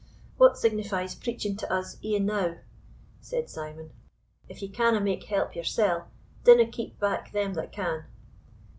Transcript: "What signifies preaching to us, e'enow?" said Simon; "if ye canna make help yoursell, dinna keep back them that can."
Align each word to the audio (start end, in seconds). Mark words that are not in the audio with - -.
"What 0.37 0.57
signifies 0.57 1.13
preaching 1.13 1.55
to 1.57 1.71
us, 1.71 1.97
e'enow?" 2.03 2.57
said 3.19 3.51
Simon; 3.51 3.91
"if 4.49 4.63
ye 4.63 4.67
canna 4.67 4.99
make 4.99 5.25
help 5.25 5.55
yoursell, 5.55 6.07
dinna 6.43 6.65
keep 6.65 6.99
back 6.99 7.31
them 7.33 7.53
that 7.53 7.71
can." 7.71 8.05